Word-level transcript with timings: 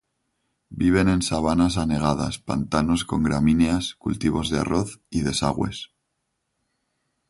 Viven 0.81 1.07
en 1.09 1.21
sabanas 1.21 1.77
anegadas, 1.83 2.39
pantanos 2.39 3.05
con 3.05 3.21
gramíneas, 3.21 3.93
cultivos 3.93 4.49
de 4.49 4.57
arroz 4.57 4.99
y 5.11 5.21
desagües. 5.21 5.89